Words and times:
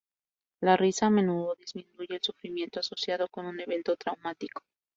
La 0.61 0.75
risa 0.77 1.05
a 1.05 1.09
menudo 1.11 1.53
disminuye 1.53 2.15
el 2.15 2.23
sufrimiento 2.23 2.79
asociado 2.79 3.27
con 3.27 3.45
un 3.45 3.59
evento 3.59 3.95
traumático. 3.95 4.63